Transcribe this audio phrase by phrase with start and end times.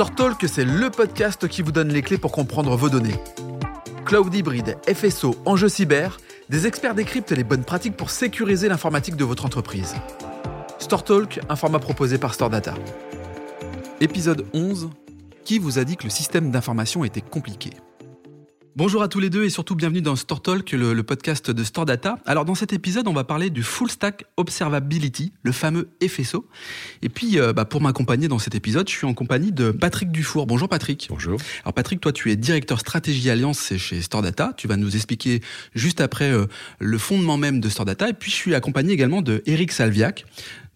[0.00, 3.16] Store Talk, c'est le podcast qui vous donne les clés pour comprendre vos données.
[4.06, 6.16] Cloud hybride, FSO, enjeux cyber,
[6.48, 9.94] des experts décryptent les bonnes pratiques pour sécuriser l'informatique de votre entreprise.
[10.78, 12.72] Store Talk, un format proposé par Store Data.
[14.00, 14.88] Épisode 11.
[15.44, 17.68] Qui vous a dit que le système d'information était compliqué?
[18.76, 21.84] Bonjour à tous les deux et surtout bienvenue dans Store Talk, le, podcast de Store
[21.84, 22.18] Data.
[22.24, 26.46] Alors dans cet épisode, on va parler du Full Stack Observability, le fameux FSO.
[27.02, 30.12] Et puis euh, bah, pour m'accompagner dans cet épisode, je suis en compagnie de Patrick
[30.12, 30.46] Dufour.
[30.46, 31.08] Bonjour Patrick.
[31.10, 31.40] Bonjour.
[31.64, 34.52] Alors Patrick, toi tu es directeur stratégie alliance chez Store Data.
[34.56, 35.40] Tu vas nous expliquer
[35.74, 36.46] juste après euh,
[36.78, 38.08] le fondement même de Store Data.
[38.08, 40.26] Et puis je suis accompagné également de Eric Salviac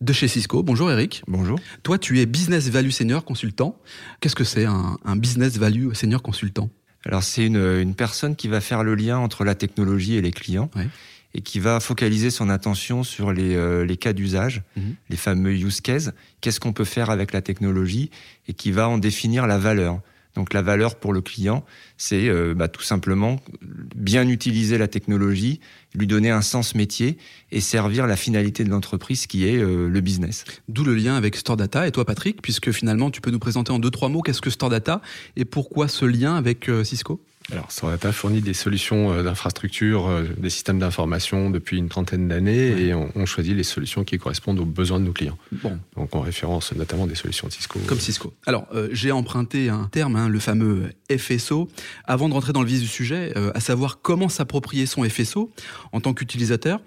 [0.01, 0.65] de chez Cisco.
[0.65, 1.23] Bonjour Eric.
[1.29, 1.61] Bonjour.
[1.84, 3.81] Toi tu es Business Value Senior Consultant.
[4.20, 6.70] Qu'est-ce que c'est un, un Business Value Senior Consultant?
[7.07, 10.31] Alors c'est une, une, personne qui va faire le lien entre la technologie et les
[10.31, 10.89] clients ouais.
[11.35, 14.95] et qui va focaliser son attention sur les, euh, les cas d'usage, -hmm.
[15.11, 18.11] les fameux use cases, qu'est-ce qu'on peut faire avec la technologie
[18.48, 20.01] et qui va en définir la valeur.
[20.34, 21.64] Donc la valeur pour le client,
[21.97, 25.61] c'est euh, bah, tout simplement bien utiliser la technologie,
[25.95, 27.19] lui donner un sens métier
[27.53, 30.44] et servir la finalité de l'entreprise qui est euh, le business.
[30.69, 33.70] D'où le lien avec Store Data et toi Patrick, puisque finalement tu peux nous présenter
[33.70, 35.00] en deux trois mots qu'est-ce que Store Data
[35.36, 37.20] et pourquoi ce lien avec euh, Cisco?
[37.53, 42.83] Alors, Data fournit des solutions d'infrastructure, des systèmes d'information depuis une trentaine d'années ouais.
[42.83, 45.37] et on, on, choisit les solutions qui correspondent aux besoins de nos clients.
[45.53, 45.78] Bon.
[45.97, 47.78] Donc, on référence notamment des solutions de Cisco.
[47.87, 48.33] Comme Cisco.
[48.47, 51.69] Alors, euh, j'ai emprunté un terme, hein, le fameux FSO.
[52.05, 55.50] Avant de rentrer dans le vif du sujet, euh, à savoir comment s'approprier son FSO
[55.92, 56.81] en tant qu'utilisateur,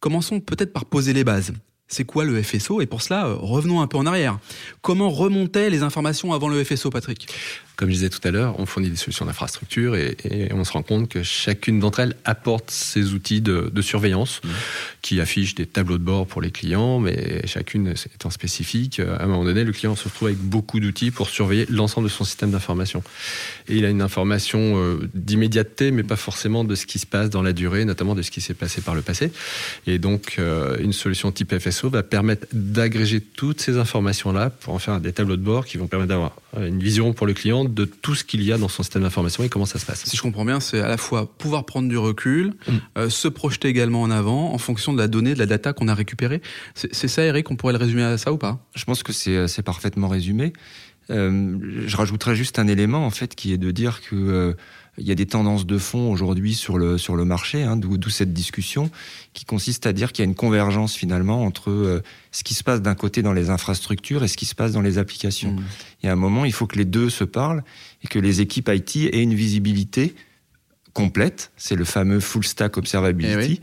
[0.00, 1.52] commençons peut-être par poser les bases
[1.88, 4.38] c'est quoi le FSO Et pour cela, revenons un peu en arrière.
[4.80, 7.28] Comment remontaient les informations avant le FSO, Patrick?
[7.76, 10.70] Comme je disais tout à l'heure, on fournit des solutions d'infrastructure et, et, on se
[10.70, 14.48] rend compte que chacune d'entre elles apporte ses outils de, de surveillance mmh.
[15.02, 19.00] qui affichent des tableaux de bord pour les clients, mais chacune étant spécifique.
[19.00, 22.12] À un moment donné, le client se retrouve avec beaucoup d'outils pour surveiller l'ensemble de
[22.12, 23.02] son système d'information.
[23.68, 27.28] Et il a une information euh, d'immédiateté, mais pas forcément de ce qui se passe
[27.28, 29.32] dans la durée, notamment de ce qui s'est passé par le passé.
[29.88, 34.78] Et donc, euh, une solution type FSO va permettre d'agréger toutes ces informations-là pour en
[34.78, 37.84] faire des tableaux de bord qui vont permettre d'avoir une vision pour le client de
[37.84, 40.04] tout ce qu'il y a dans son système d'information et comment ça se passe.
[40.04, 42.72] Si je comprends bien, c'est à la fois pouvoir prendre du recul, mm.
[42.98, 45.88] euh, se projeter également en avant en fonction de la donnée, de la data qu'on
[45.88, 46.40] a récupérée.
[46.74, 48.64] C'est ça, Eric, on pourrait le résumer à ça ou pas?
[48.74, 50.52] Je pense que c'est parfaitement résumé.
[51.10, 54.54] Euh, je rajouterais juste un élément en fait qui est de dire que euh,
[54.98, 58.10] il y a des tendances de fond aujourd'hui sur le sur le marché, hein, d'où
[58.10, 58.90] cette discussion
[59.32, 62.62] qui consiste à dire qu'il y a une convergence finalement entre euh, ce qui se
[62.62, 65.52] passe d'un côté dans les infrastructures et ce qui se passe dans les applications.
[65.52, 65.64] Mmh.
[66.02, 67.64] Il y a un moment, il faut que les deux se parlent
[68.02, 70.14] et que les équipes IT aient une visibilité
[70.92, 71.50] complète.
[71.56, 73.60] C'est le fameux full stack observability eh oui.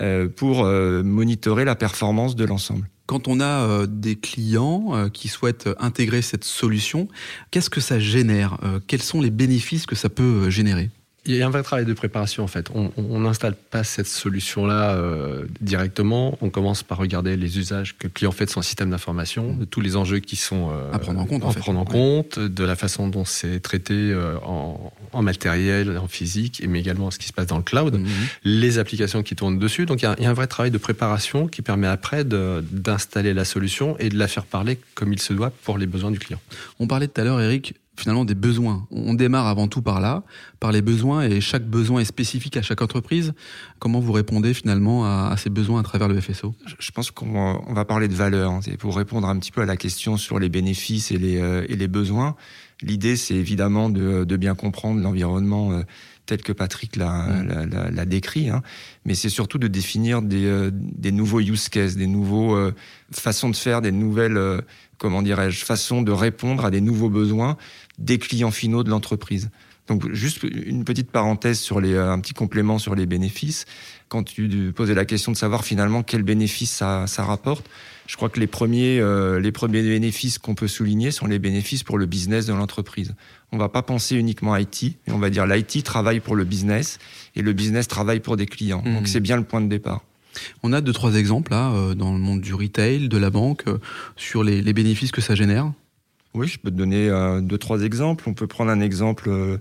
[0.00, 2.88] Euh, pour euh, monitorer la performance de l'ensemble.
[3.06, 7.08] Quand on a euh, des clients qui souhaitent intégrer cette solution,
[7.50, 8.58] qu'est-ce que ça génère?
[8.86, 10.90] Quels sont les bénéfices que ça peut générer?
[11.26, 12.70] Il y a un vrai travail de préparation en fait.
[12.74, 16.38] On n'installe pas cette solution-là euh, directement.
[16.40, 19.66] On commence par regarder les usages que le client fait de son système d'information, de
[19.66, 21.60] tous les enjeux qui sont euh, à prendre en compte, en, en fait.
[21.60, 26.62] prendre en compte, de la façon dont c'est traité euh, en, en, matériel, en physique,
[26.66, 28.08] mais également ce qui se passe dans le cloud, mm -hmm.
[28.44, 29.84] les applications qui tournent dessus.
[29.86, 32.24] Donc il y, a, il y, a un vrai travail de préparation qui permet après
[32.24, 36.10] d'installer la solution et de la faire parler comme il se doit pour les besoins
[36.10, 36.40] du client.
[36.78, 38.86] On parlait tout à l'heure, Eric, finalement des besoins.
[38.90, 40.24] On démarre avant tout par là,
[40.58, 43.32] par les besoins, et chaque besoin est spécifique à chaque entreprise.
[43.78, 47.84] Comment vous répondez finalement à, ces besoins à travers le FSO Je pense qu'on va
[47.84, 48.50] parler de valeur.
[48.50, 48.60] Hein.
[48.78, 51.76] Pour répondre un petit peu à la question sur les bénéfices et les, euh, et
[51.76, 52.36] les besoins,
[52.82, 55.82] l'idée c'est évidemment de, de, bien comprendre l'environnement euh,
[56.30, 58.04] tel que Patrick l'a mmh.
[58.04, 58.62] décrit, hein.
[59.04, 62.72] mais c'est surtout de définir des, euh, des, nouveaux use cases, des nouveaux euh,
[63.10, 64.60] façons de faire, des nouvelles, euh,
[64.98, 67.56] comment dirais-je, façons de répondre à des nouveaux besoins
[67.98, 69.50] des clients finaux de l'entreprise.
[69.90, 73.64] Donc juste une petite parenthèse sur les, un petit complément sur les bénéfices.
[74.08, 77.68] Quand tu posais la question de savoir finalement quels bénéfices ça, ça rapporte,
[78.06, 81.82] je crois que les premiers, euh, les premiers bénéfices qu'on peut souligner sont les bénéfices
[81.82, 83.16] pour le business de l'entreprise.
[83.50, 86.44] On va pas penser uniquement à IT, mais on va dire l'IT travaille pour le
[86.44, 87.00] business
[87.34, 88.82] et le business travaille pour des clients.
[88.84, 88.94] Mmh.
[88.94, 90.04] Donc c'est bien le point de départ.
[90.62, 93.64] On a deux trois exemples là euh, dans le monde du retail, de la banque,
[93.66, 93.78] euh,
[94.14, 95.72] sur les, les, bénéfices que ça génère.
[96.34, 98.28] Oui, je peux te donner euh, deux trois exemples.
[98.28, 99.58] On peut prendre un exemple euh,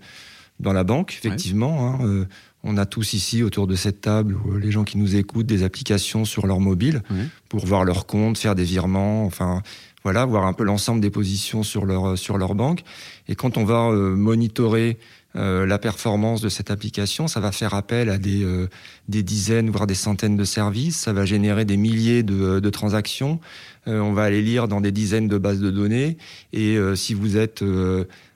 [0.59, 1.97] dans la banque, effectivement.
[1.97, 2.03] Ouais.
[2.03, 2.25] Hein, euh,
[2.63, 6.25] on a tous ici autour de cette table, les gens qui nous écoutent, des applications
[6.25, 7.25] sur leur mobile ouais.
[7.47, 9.63] pour voir leur compte, faire des virements, enfin
[10.03, 12.81] voilà, voir un peu l'ensemble des positions sur leur sur leur banque.
[13.29, 14.97] Et quand on va monitorer
[15.35, 17.27] euh, la performance de cette application.
[17.27, 18.67] Ça va faire appel à des, euh,
[19.09, 20.97] des dizaines, voire des centaines de services.
[20.97, 23.39] Ça va générer des milliers de, de transactions.
[23.87, 26.17] Euh, on va aller lire dans des dizaines de bases de données.
[26.51, 27.63] Et si vous êtes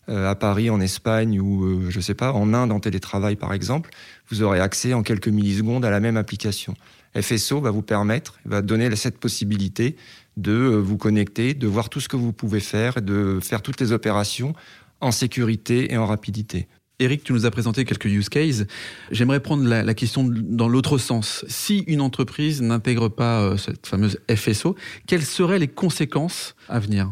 [0.07, 3.89] à Paris, en Espagne ou je sais pas, en Inde en télétravail par exemple,
[4.29, 6.75] vous aurez accès en quelques millisecondes à la même application.
[7.19, 9.95] FSO va vous permettre, va donner cette possibilité
[10.37, 13.91] de vous connecter, de voir tout ce que vous pouvez faire, de faire toutes les
[13.91, 14.53] opérations
[15.01, 16.67] en sécurité et en rapidité.
[16.99, 18.65] Eric, tu nous as présenté quelques use cases.
[19.11, 21.43] J'aimerais prendre la, question dans l'autre sens.
[21.47, 24.75] Si une entreprise n'intègre pas euh, cette fameuse FSO,
[25.07, 27.11] quelles seraient les conséquences à venir?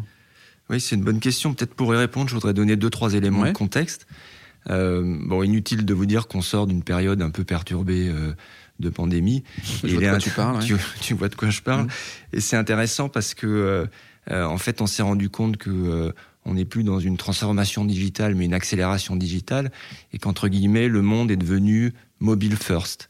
[0.69, 1.53] Oui, c'est une bonne question.
[1.53, 4.05] Peut-être pour y répondre, je voudrais donner deux, trois éléments de contexte.
[4.69, 8.33] Euh, bon, inutile de vous dire qu'on sort d'une période un peu perturbée euh,
[8.79, 9.43] de pandémie.
[9.83, 10.59] Je vois de quoi tu parles.
[11.01, 11.85] Tu, vois de quoi je parle.
[11.85, 11.89] Mmh.
[12.33, 13.89] Et c'est intéressant parce que,
[14.29, 16.13] en fait, on s'est rendu compte que
[16.45, 19.71] on n'est plus dans une transformation digitale, mais une accélération digitale,
[20.13, 23.09] et qu'entre guillemets, le monde est devenu mobile first.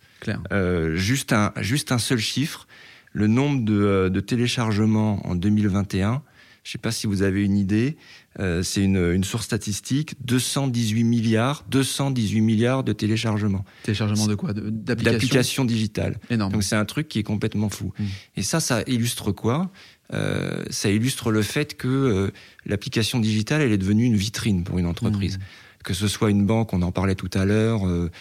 [0.52, 2.68] Euh, juste, un, juste un seul chiffre,
[3.14, 6.22] le nombre de, euh, de téléchargements en 2021,
[6.64, 7.98] je ne sais pas si vous avez une idée,
[8.40, 13.66] euh, c'est une, une, source statistique, 218 milliards, 218 milliards de téléchargements.
[13.82, 14.54] Téléchargements de quoi?
[14.54, 16.20] D'applications digitales.
[16.30, 16.54] Énorme.
[16.54, 17.94] Donc c'est un truc qui est complètement fou.
[17.98, 18.06] Mmh.
[18.38, 19.72] Et ça, ça illustre quoi?
[20.14, 22.32] Euh, ça illustre le fait que euh,
[22.66, 25.38] l'application digitale, elle est devenue une vitrine pour une entreprise.
[25.38, 25.42] Mmh.
[25.84, 28.12] Que ce soit une banque, on en parlait tout à l'heure, euh,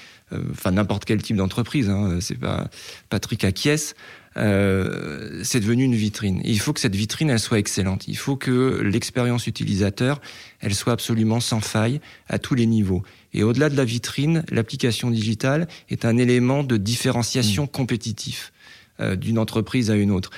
[0.51, 2.71] enfin n'importe quel type d'entreprise, hein, c'est pas
[3.11, 3.95] Patrick acquiesce,
[4.37, 6.41] euh, c'est devenu une vitrine.
[6.45, 8.07] il faut que cette vitrine, elle soit excellente.
[8.07, 10.21] Il faut que l'expérience utilisateur,
[10.61, 13.03] elle soit absolument sans faille à tous les niveaux.
[13.35, 17.69] Et au-delà de la vitrine, l'application digitale est un élément de différenciation mmh.
[17.69, 18.53] compétitif.
[19.00, 20.31] Euh, d'une entreprise à une autre.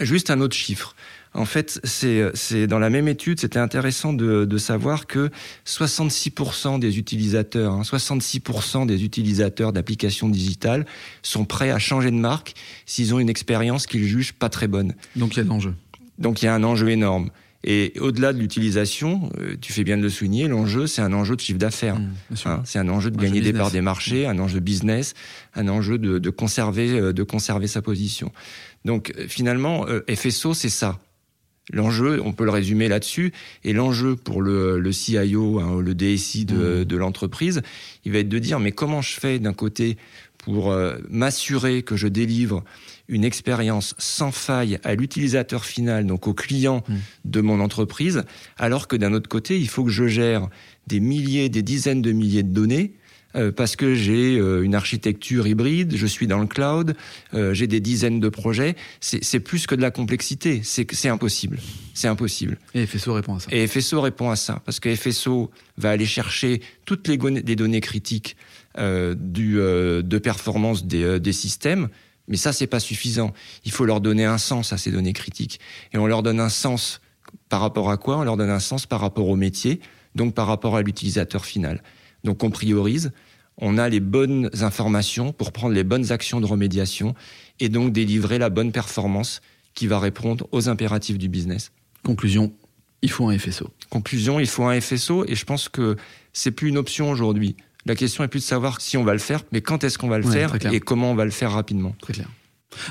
[0.00, 0.96] juste un autre chiffre.
[1.34, 5.30] En fait, c'est dans la même étude, c'était intéressant de, savoir que
[5.66, 10.84] 66% des utilisateurs, 66% hein, des utilisateurs d'applications digitales
[11.22, 12.54] sont prêts à changer de marque
[12.86, 14.94] s'ils ont une expérience qu'ils jugent pas très bonne.
[15.14, 15.74] Donc il y a de l'enjeu.
[16.18, 17.30] Donc il y a un enjeu énorme.
[17.70, 21.36] Et au-delà de l'utilisation, euh, tu fais bien de le souligner, l'enjeu, c'est un enjeu
[21.36, 21.98] de chiffre d'affaires.
[21.98, 25.12] Mmh, hein, c'est un enjeu de gagner des parts des marchés, un enjeu business,
[25.54, 28.32] un enjeu de, conserver, euh, de conserver sa position.
[28.86, 30.98] Donc euh, finalement, FSO, c'est ça.
[31.70, 33.34] L'enjeu, on peut le résumer là-dessus,
[33.64, 36.84] et l'enjeu pour le, le CIO, hein, le DSI de, mmh.
[36.86, 37.60] de l'entreprise,
[38.06, 39.98] il va être de dire, mais comment je fais d'un côté
[40.48, 40.74] pour
[41.10, 42.64] m'assurer que je délivre
[43.06, 46.94] une expérience sans faille à l'utilisateur final, donc au client mmh.
[47.26, 48.24] de mon entreprise,
[48.56, 50.48] alors que d'un autre côté, il faut que je gère
[50.86, 52.94] des milliers, des dizaines de milliers de données
[53.36, 56.96] euh, parce que j'ai euh, une architecture hybride, je suis dans le cloud,
[57.34, 58.74] euh, j'ai des dizaines de projets.
[59.00, 61.58] C'est plus que de la complexité, c'est impossible.
[61.92, 62.58] C'est impossible.
[62.74, 63.48] Et FSO répond à ça.
[63.50, 67.80] Et FSO répond à ça, parce que FSO va aller chercher toutes les, les données
[67.80, 68.36] critiques
[68.78, 71.88] du, de performance des, des systèmes,
[72.28, 73.32] mais ça, c'est pas suffisant.
[73.64, 75.60] Il faut leur donner un sens à ces données critiques.
[75.92, 77.00] Et on leur donne un sens
[77.48, 78.18] par rapport à quoi?
[78.18, 79.80] On leur donne un sens par rapport au métier,
[80.14, 81.82] donc par rapport à l'utilisateur final.
[82.24, 83.12] Donc on priorise,
[83.56, 87.14] on a les bonnes informations pour prendre les bonnes actions de remédiation
[87.60, 89.40] et donc délivrer la bonne performance
[89.74, 91.72] qui va répondre aux impératifs du business.
[92.04, 92.52] Conclusion,
[93.02, 93.70] il faut un FSO.
[93.90, 95.96] Conclusion, il faut un FSO et je pense que
[96.32, 97.56] c'est plus une option aujourd'hui.
[97.86, 100.08] La question est plus de savoir si on va le faire, mais quand est-ce qu'on
[100.08, 101.94] va le faire et comment on va le faire rapidement.
[102.00, 102.28] Très clair.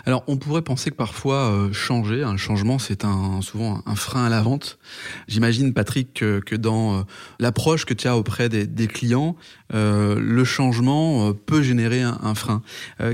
[0.06, 4.26] Alors, on pourrait penser que parfois euh, changer, un changement, c'est un, souvent un, frein
[4.26, 4.80] à la vente.
[5.28, 7.02] J'imagine, Patrick, que, dans euh,
[7.40, 9.36] l'approche que tu as auprès des, clients,
[9.74, 12.62] euh, le changement peut générer un, frein.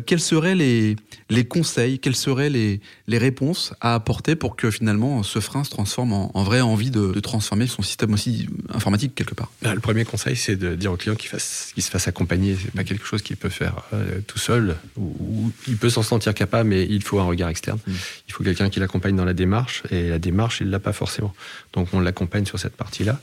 [0.05, 0.95] quels seraient les,
[1.29, 5.69] les conseils, quelles seraient les, les réponses à apporter pour que finalement ce frein se
[5.69, 9.51] transforme en, vraie envie de, transformer son système aussi informatique quelque part?
[9.61, 12.55] Bah, Le premier conseil, c'est de dire au client qu'il se fasse accompagner.
[12.61, 13.83] C'est pas quelque chose qu'il peut faire
[14.27, 17.79] tout seul, ou, il peut s'en sentir capable mais il faut un regard externe.
[17.87, 17.91] Mm.
[18.27, 21.33] Il faut quelqu'un qui l'accompagne dans la démarche, et la démarche, il l'a pas forcément.
[21.73, 23.19] Donc on l'accompagne sur cette partie-là.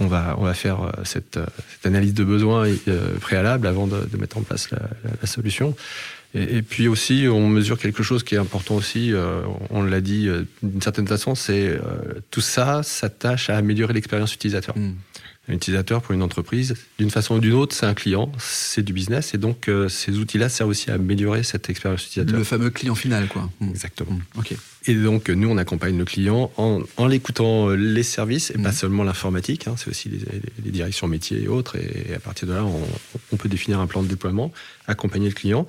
[0.00, 3.86] On va, on va faire euh, cette, euh, cette analyse de besoins euh, préalable avant
[3.86, 4.80] de, mettre en place la,
[5.20, 5.76] la, solution.
[6.34, 9.12] Et, puis aussi, on mesure quelque chose qui est important aussi,
[9.68, 10.30] on l'a dit
[10.62, 11.78] d'une certaine façon, c'est
[12.30, 14.74] tout ça s'attache à améliorer l'expérience utilisateur.
[14.78, 14.92] Mm
[15.52, 18.92] un utilisateur pour une entreprise, d'une façon ou d'une autre, c'est un client, c'est du
[18.92, 22.38] business, et donc euh, ces outils-là servent aussi à améliorer cette expérience utilisateur.
[22.38, 23.48] Le fameux client final, quoi.
[23.60, 23.70] Hmm.
[23.70, 24.12] Exactement.
[24.12, 24.38] Hmm.
[24.38, 24.54] Ok.
[24.86, 28.70] Et donc nous, on accompagne le client en, en l'écoutant euh, les services, et pas
[28.70, 28.72] hmm.
[28.72, 30.20] seulement l'informatique, hein, c'est aussi les,
[30.64, 32.80] les, directions métiers et autres, et à partir de là, on,
[33.32, 34.52] on, peut définir un plan de déploiement,
[34.86, 35.66] accompagner le client.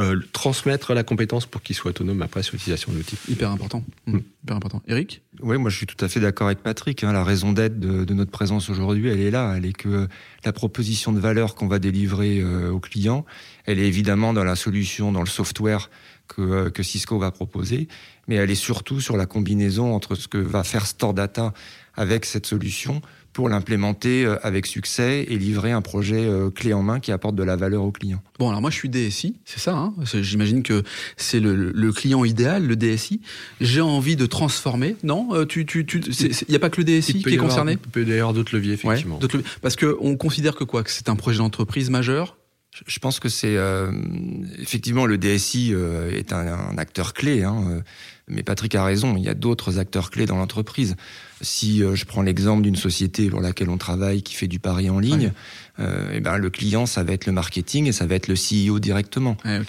[0.00, 3.16] Euh, transmettre la compétence pour qu'il soit autonome après sur l'utilisation de l'outil.
[3.28, 3.84] Hyper important.
[4.06, 4.18] Mmh.
[4.44, 4.82] Hyper important.
[4.88, 7.04] Eric Oui, moi je suis tout à fait d'accord avec Patrick.
[7.04, 7.12] Hein.
[7.12, 9.54] La raison d'être de, notre présence aujourd'hui, elle est là.
[9.56, 10.08] Elle est que
[10.44, 13.24] la proposition de valeur qu'on va délivrer euh, aux clients,
[13.66, 15.90] elle est évidemment dans la solution, dans le software
[16.28, 17.88] que, euh, que, Cisco va proposer,
[18.28, 21.52] mais elle est surtout sur la combinaison entre ce que va faire Store Data
[21.94, 26.82] avec cette solution pour l'implémenter euh, avec succès et livrer un projet euh, clé en
[26.82, 28.22] main qui apporte de la valeur au client.
[28.38, 29.74] Bon, alors moi je suis DSI, c'est ça.
[29.74, 30.82] Hein J'imagine que
[31.16, 33.20] c'est le, client idéal, le DSI.
[33.60, 34.96] J'ai envie de transformer.
[35.02, 37.72] Non, euh, tu, tu, tu, il n'y a pas que le DSI qui est concerné?
[37.72, 39.18] Il peut y avoir d'autres leviers, effectivement.
[39.20, 42.36] Ouais, parce qu'on considère que quoi, que c'est un projet d'entreprise majeur?
[42.86, 43.56] Je pense que c'est
[44.58, 45.74] effectivement le DSI
[46.12, 47.42] est un, acteur clé.
[47.42, 47.82] Hein,
[48.30, 50.96] mais Patrick a raison, il y a d'autres acteurs clés dans l'entreprise.
[51.40, 54.88] Si euh, je prends l'exemple d'une société pour laquelle on travaille qui fait du pari
[54.90, 55.32] en ligne,
[55.80, 58.28] euh, et eh ben le client ça va être le marketing et ça va être
[58.28, 59.36] le CEO directement.
[59.44, 59.62] Hmm.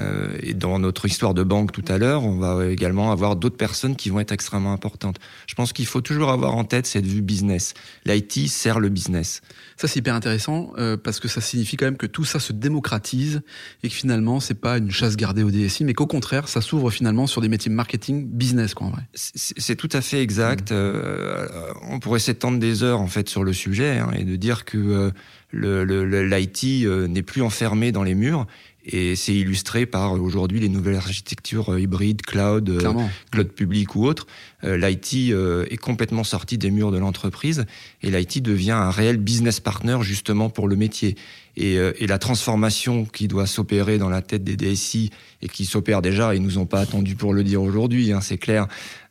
[0.00, 3.56] Euh, et dans notre histoire de banque tout à l'heure, on va également avoir d'autres
[3.56, 5.18] personnes qui vont être extrêmement importantes.
[5.46, 7.74] Je pense qu'il faut toujours avoir en tête cette vue business.
[8.04, 9.40] L'IT sert le business.
[9.76, 12.52] Ça c'est hyper intéressant euh, parce que ça signifie quand même que tout ça se
[12.52, 13.42] démocratise
[13.82, 16.90] et que finalement c'est pas une chasse gardée au DSI, mais qu'au contraire ça s'ouvre
[16.90, 19.02] finalement sur des métiers marketing business quoi en vrai.
[19.14, 20.70] C'est tout à fait exact.
[20.70, 20.74] Hmm.
[20.74, 21.46] Euh,
[21.88, 25.12] on pourrait s'étendre des heures en fait sur le sujet hein, et de dire que
[25.52, 28.46] l'IT euh, n'est plus enfermé dans les murs
[28.86, 32.82] et c'est illustré par aujourd'hui les nouvelles architectures hybrides, cloud,
[33.30, 34.26] cloud public ou autre.
[34.62, 35.32] L'IT
[35.70, 37.66] est complètement sorti des murs de l'entreprise
[38.02, 41.16] et l'IT devient un réel business partner justement pour le métier.
[41.56, 45.10] Et, et la transformation qui doit s'opérer dans la tête des DSI
[45.42, 48.38] et qui s'opère déjà, ils nous ont pas attendu pour le dire aujourd'hui, hein, c'est
[48.38, 48.66] clair,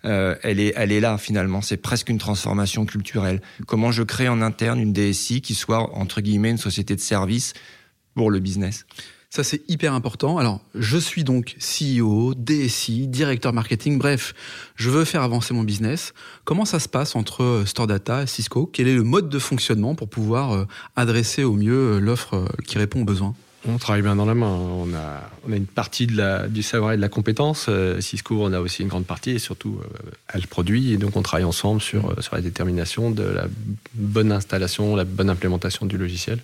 [0.05, 1.61] euh, elle, est, elle est là finalement.
[1.61, 3.41] C'est presque une transformation culturelle.
[3.67, 7.53] Comment je crée en interne une DSI qui soit, entre guillemets, une société de service
[8.15, 8.85] pour le business
[9.35, 10.37] ça, c'est hyper important.
[10.37, 14.33] Alors, je suis donc CEO, DSI, directeur marketing, bref,
[14.77, 16.13] je veux faire avancer mon business.
[16.45, 18.65] Comment ça se passe entre euh, Store Data et Cisco?
[18.65, 23.01] Quel est le mode de fonctionnement pour pouvoir euh, adresser au mieux l'offre qui répond
[23.01, 23.35] aux besoins?
[23.67, 24.47] On travaille bien dans la main.
[24.47, 27.67] On a, on a une partie de la, du savoir et de la compétence.
[27.69, 30.93] Euh, Cisco, on a aussi une grande partie et surtout, euh, elle produit.
[30.93, 33.47] Et donc, on travaille ensemble sur, euh, sur la détermination de la
[33.93, 36.39] bonne installation, la bonne implémentation du logiciel.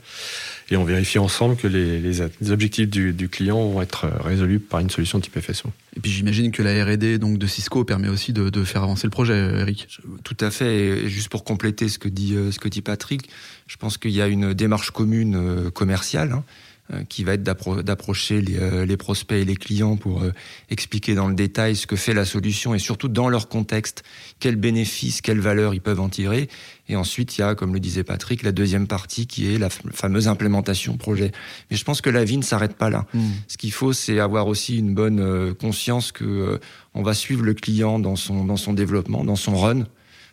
[0.70, 4.80] Et on vérifie ensemble que les, les, objectifs du, du, client vont être résolus par
[4.80, 5.70] une solution type FSO.
[5.98, 9.06] Et puis j'imagine que la R&D donc de Cisco permet aussi de, de, faire avancer
[9.06, 9.90] le projet, Eric.
[10.24, 10.74] Tout à fait.
[10.74, 13.30] Et juste pour compléter ce que dit ce que dit Patrick,
[13.68, 16.32] je pense qu'il y a une démarche commune commerciale.
[16.32, 16.71] Hein, euh,
[17.10, 20.32] qui va être d'approcher euh, les, prospects et les clients pour euh,
[20.70, 24.04] expliquer dans le détail ce que fait la solution et surtout dans leur contexte,
[24.40, 26.50] quels bénéfices, quelles valeurs ils peuvent en tirer.
[26.90, 29.70] Et ensuite, il y a, comme le disait Patrick, la deuxième partie qui est la
[29.70, 31.32] fameuse implémentation projet.
[31.70, 33.06] Mais je pense que la vie ne s'arrête pas là.
[33.14, 33.30] Hmm.
[33.48, 36.60] Ce qu'il faut, c'est avoir aussi une bonne conscience que
[36.94, 39.86] on va suivre le client dans son, dans son développement, dans son run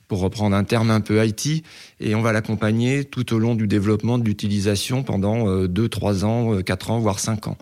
[0.09, 1.63] pour reprendre un terme un peu IT,
[2.01, 6.25] et on va l'accompagner tout au long du développement de l'utilisation pendant 2, euh, 3
[6.25, 7.59] ans, 4 euh, ans, voire 5 ans.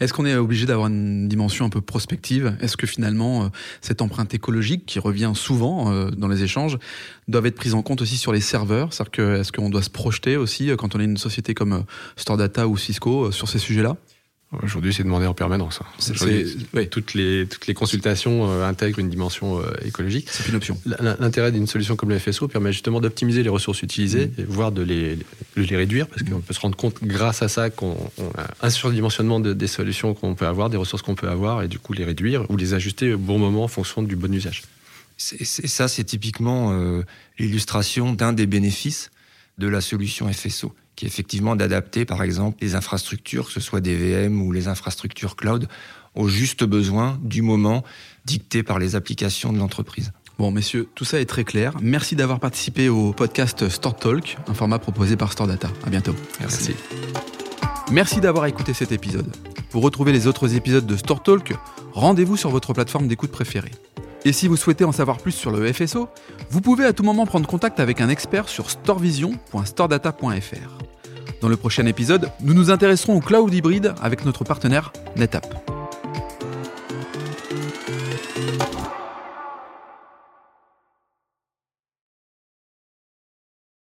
[0.00, 2.56] Est-ce qu'on est obligé d'avoir une dimension un peu prospective?
[2.60, 3.48] Est-ce que finalement, euh,
[3.80, 6.78] cette empreinte écologique qui revient souvent dans les échanges
[7.28, 8.92] doit être prise en compte aussi sur les serveurs?
[8.92, 11.84] C'est-à-dire que, est-ce qu'on doit se projeter aussi quand on est une société comme
[12.16, 13.96] Store Data ou Cisco sur ces sujets-là?
[14.64, 15.80] Aujourd'hui, c'est demandé en permanence.
[15.80, 16.84] Hein.
[16.90, 20.28] toutes, les, toutes les consultations euh, intègrent une dimension euh, écologique.
[20.28, 20.76] C'est une option.
[21.20, 24.40] L'intérêt d'une solution comme le FSO permet justement d'optimiser les ressources utilisées, mmh.
[24.40, 25.18] et voire de les,
[25.54, 27.96] les réduire, parce qu'on peut se rendre compte grâce à ça qu'on
[28.36, 31.78] a un surdimensionnement des solutions qu'on peut avoir, des ressources qu'on peut avoir, et du
[31.78, 34.62] coup les réduire ou les ajuster au bon moment en fonction du bon usage.
[35.16, 37.02] C'est ça, c'est typiquement euh,
[37.38, 39.10] l'illustration d'un des bénéfices
[39.58, 43.80] de la solution FSO qui est effectivement d'adapter, par exemple, les infrastructures, que ce soit
[43.80, 45.66] des VM ou les infrastructures cloud,
[46.14, 47.84] aux justes besoins du moment
[48.26, 50.12] dictés par les applications de l'entreprise.
[50.38, 51.72] Bon, messieurs, tout ça est très clair.
[51.80, 55.70] Merci d'avoir participé au podcast Store Talk, un format proposé par Store Data.
[55.86, 56.14] À bientôt.
[56.38, 56.74] Merci.
[57.90, 59.34] Merci d'avoir écouté cet épisode.
[59.70, 61.54] Pour retrouver les autres épisodes de Store Talk,
[61.92, 63.72] rendez-vous sur votre plateforme d'écoute préférée.
[64.26, 66.10] Et si vous souhaitez en savoir plus sur le FSO,
[66.50, 70.89] vous pouvez à tout moment prendre contact avec un expert sur storevision.storedata.fr.
[71.40, 75.79] Dans le prochain épisode, nous nous intéresserons au cloud hybride avec notre partenaire NetApp.